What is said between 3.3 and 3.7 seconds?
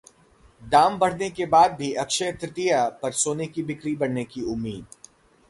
की